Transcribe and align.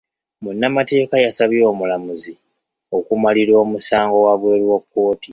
Munnamateeka 0.43 1.15
yasabye 1.25 1.61
omulamuzi 1.71 2.33
okumalira 2.97 3.53
omusango 3.63 4.15
wabweru 4.25 4.65
wa 4.71 4.79
kkooti. 4.83 5.29